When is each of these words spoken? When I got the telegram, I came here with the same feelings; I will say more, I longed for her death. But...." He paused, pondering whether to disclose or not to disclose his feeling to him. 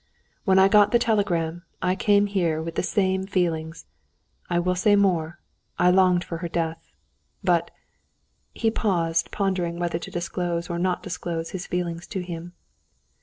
When 0.45 0.57
I 0.57 0.67
got 0.67 0.91
the 0.91 0.97
telegram, 0.97 1.61
I 1.79 1.93
came 1.95 2.25
here 2.25 2.59
with 2.59 2.73
the 2.73 2.81
same 2.81 3.27
feelings; 3.27 3.85
I 4.49 4.57
will 4.57 4.73
say 4.73 4.95
more, 4.95 5.37
I 5.77 5.91
longed 5.91 6.23
for 6.23 6.39
her 6.39 6.47
death. 6.47 6.91
But...." 7.43 7.69
He 8.51 8.71
paused, 8.71 9.29
pondering 9.29 9.77
whether 9.77 9.99
to 9.99 10.09
disclose 10.09 10.71
or 10.71 10.79
not 10.79 11.03
to 11.03 11.07
disclose 11.07 11.51
his 11.51 11.67
feeling 11.67 11.99
to 11.99 12.19
him. 12.21 12.53